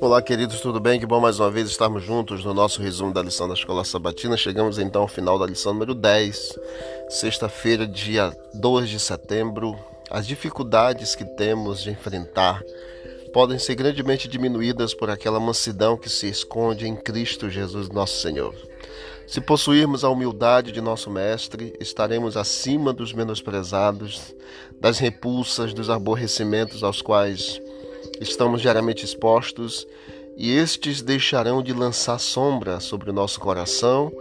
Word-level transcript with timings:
Olá, 0.00 0.22
queridos, 0.22 0.60
tudo 0.60 0.80
bem? 0.80 0.98
Que 0.98 1.06
bom 1.06 1.20
mais 1.20 1.38
uma 1.38 1.50
vez 1.50 1.68
estarmos 1.68 2.02
juntos 2.02 2.44
no 2.44 2.54
nosso 2.54 2.80
resumo 2.80 3.12
da 3.12 3.22
lição 3.22 3.46
da 3.48 3.54
Escola 3.54 3.84
Sabatina. 3.84 4.36
Chegamos 4.36 4.78
então 4.78 5.02
ao 5.02 5.08
final 5.08 5.38
da 5.38 5.46
lição 5.46 5.72
número 5.72 5.94
10, 5.94 6.58
sexta-feira, 7.10 7.86
dia 7.86 8.34
2 8.54 8.88
de 8.88 9.00
setembro. 9.00 9.78
As 10.10 10.26
dificuldades 10.26 11.14
que 11.14 11.24
temos 11.24 11.82
de 11.82 11.90
enfrentar 11.90 12.62
podem 13.32 13.58
ser 13.58 13.74
grandemente 13.74 14.28
diminuídas 14.28 14.94
por 14.94 15.10
aquela 15.10 15.38
mansidão 15.38 15.96
que 15.96 16.08
se 16.08 16.28
esconde 16.28 16.86
em 16.86 16.96
Cristo 16.96 17.50
Jesus, 17.50 17.88
nosso 17.88 18.20
Senhor. 18.22 18.54
Se 19.26 19.40
possuirmos 19.40 20.04
a 20.04 20.08
humildade 20.08 20.70
de 20.70 20.80
nosso 20.80 21.10
Mestre, 21.10 21.74
estaremos 21.80 22.36
acima 22.36 22.92
dos 22.92 23.12
menosprezados, 23.12 24.34
das 24.80 24.98
repulsas, 24.98 25.74
dos 25.74 25.90
aborrecimentos 25.90 26.84
aos 26.84 27.02
quais 27.02 27.60
estamos 28.20 28.62
diariamente 28.62 29.04
expostos, 29.04 29.86
e 30.36 30.52
estes 30.52 31.02
deixarão 31.02 31.62
de 31.62 31.72
lançar 31.72 32.18
sombra 32.18 32.78
sobre 32.78 33.10
o 33.10 33.12
nosso 33.12 33.40
coração, 33.40 34.12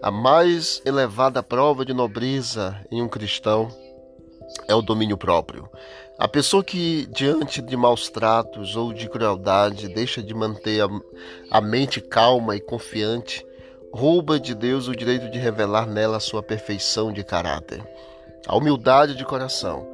a 0.00 0.10
mais 0.10 0.80
elevada 0.84 1.42
prova 1.42 1.84
de 1.84 1.92
nobreza 1.92 2.80
em 2.90 3.02
um 3.02 3.08
cristão 3.08 3.70
é 4.68 4.74
o 4.74 4.82
domínio 4.82 5.16
próprio. 5.16 5.68
A 6.18 6.28
pessoa 6.28 6.62
que, 6.62 7.06
diante 7.06 7.60
de 7.60 7.76
maus 7.76 8.08
tratos 8.08 8.76
ou 8.76 8.92
de 8.92 9.08
crueldade, 9.08 9.88
deixa 9.88 10.22
de 10.22 10.32
manter 10.32 10.82
a, 10.82 10.88
a 11.50 11.60
mente 11.60 12.00
calma 12.00 12.54
e 12.54 12.60
confiante, 12.60 13.44
rouba 13.94 14.40
de 14.40 14.56
Deus 14.56 14.88
o 14.88 14.96
direito 14.96 15.30
de 15.30 15.38
revelar 15.38 15.86
nela 15.86 16.16
a 16.16 16.20
sua 16.20 16.42
perfeição 16.42 17.12
de 17.12 17.22
caráter. 17.22 17.80
A 18.44 18.56
humildade 18.56 19.14
de 19.14 19.24
coração 19.24 19.86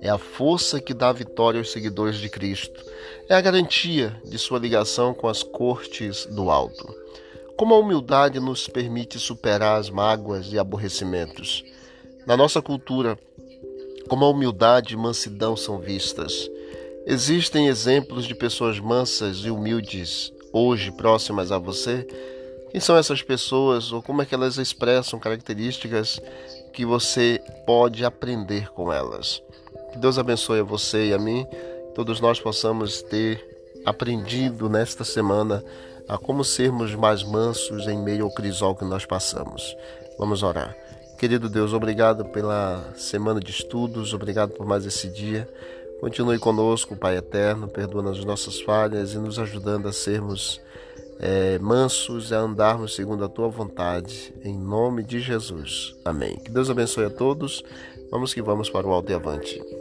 é 0.00 0.08
a 0.08 0.16
força 0.16 0.80
que 0.80 0.94
dá 0.94 1.10
vitória 1.12 1.58
aos 1.58 1.72
seguidores 1.72 2.18
de 2.18 2.28
Cristo. 2.28 2.80
É 3.28 3.34
a 3.34 3.40
garantia 3.40 4.16
de 4.24 4.38
sua 4.38 4.60
ligação 4.60 5.12
com 5.12 5.26
as 5.26 5.42
cortes 5.42 6.24
do 6.26 6.50
alto. 6.50 6.94
Como 7.56 7.74
a 7.74 7.78
humildade 7.80 8.38
nos 8.38 8.68
permite 8.68 9.18
superar 9.18 9.80
as 9.80 9.90
mágoas 9.90 10.52
e 10.52 10.58
aborrecimentos. 10.58 11.64
Na 12.28 12.36
nossa 12.36 12.62
cultura, 12.62 13.18
como 14.08 14.24
a 14.24 14.30
humildade 14.30 14.94
e 14.94 14.96
mansidão 14.96 15.56
são 15.56 15.80
vistas. 15.80 16.48
Existem 17.04 17.66
exemplos 17.66 18.24
de 18.24 18.36
pessoas 18.36 18.78
mansas 18.78 19.38
e 19.38 19.50
humildes 19.50 20.32
hoje 20.52 20.92
próximas 20.92 21.50
a 21.50 21.58
você? 21.58 22.06
Quem 22.70 22.80
são 22.80 22.96
essas 22.96 23.22
pessoas 23.22 23.92
ou 23.92 24.02
como 24.02 24.22
é 24.22 24.26
que 24.26 24.34
elas 24.34 24.58
expressam 24.58 25.18
características 25.18 26.20
que 26.72 26.84
você 26.84 27.40
pode 27.66 28.04
aprender 28.04 28.70
com 28.72 28.92
elas? 28.92 29.42
Que 29.92 29.98
Deus 29.98 30.18
abençoe 30.18 30.60
a 30.60 30.64
você 30.64 31.08
e 31.08 31.14
a 31.14 31.18
mim. 31.18 31.46
Todos 31.94 32.20
nós 32.20 32.38
possamos 32.38 33.00
ter 33.02 33.42
aprendido 33.86 34.68
nesta 34.68 35.02
semana 35.02 35.64
a 36.08 36.18
como 36.18 36.44
sermos 36.44 36.94
mais 36.94 37.22
mansos 37.22 37.86
em 37.86 37.98
meio 37.98 38.24
ao 38.24 38.30
crisol 38.30 38.74
que 38.74 38.84
nós 38.84 39.06
passamos. 39.06 39.76
Vamos 40.18 40.42
orar. 40.42 40.76
Querido 41.18 41.48
Deus, 41.48 41.72
obrigado 41.72 42.24
pela 42.26 42.92
semana 42.96 43.40
de 43.40 43.50
estudos, 43.50 44.14
obrigado 44.14 44.50
por 44.50 44.66
mais 44.66 44.86
esse 44.86 45.08
dia. 45.08 45.48
Continue 46.00 46.38
conosco, 46.38 46.94
Pai 46.94 47.16
eterno, 47.16 47.66
perdoando 47.66 48.10
as 48.10 48.24
nossas 48.24 48.60
falhas 48.60 49.14
e 49.14 49.18
nos 49.18 49.38
ajudando 49.38 49.88
a 49.88 49.92
sermos 49.92 50.60
é, 51.18 51.58
mansos, 51.58 52.32
a 52.32 52.38
andarmos 52.38 52.94
segundo 52.94 53.24
a 53.24 53.28
tua 53.28 53.48
vontade, 53.48 54.32
em 54.44 54.56
nome 54.56 55.02
de 55.02 55.20
Jesus. 55.20 55.94
Amém. 56.04 56.36
Que 56.36 56.50
Deus 56.50 56.70
abençoe 56.70 57.06
a 57.06 57.10
todos. 57.10 57.64
Vamos 58.10 58.32
que 58.32 58.40
vamos 58.40 58.70
para 58.70 58.86
o 58.86 58.92
alto 58.92 59.10
e 59.10 59.14
avante. 59.14 59.77